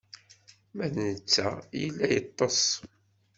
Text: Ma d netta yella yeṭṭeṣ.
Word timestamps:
Ma 0.75 0.85
d 0.93 0.95
netta 1.05 1.47
yella 1.81 2.05
yeṭṭeṣ. 2.13 2.61